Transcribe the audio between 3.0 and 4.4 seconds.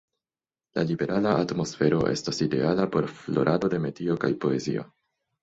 florado de metio kaj